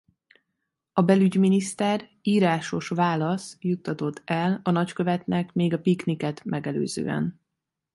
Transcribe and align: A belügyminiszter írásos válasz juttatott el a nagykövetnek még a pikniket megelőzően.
A 0.93 1.01
belügyminiszter 1.01 2.09
írásos 2.21 2.87
válasz 2.89 3.57
juttatott 3.59 4.21
el 4.25 4.61
a 4.63 4.71
nagykövetnek 4.71 5.53
még 5.53 5.73
a 5.73 5.79
pikniket 5.79 6.43
megelőzően. 6.43 7.41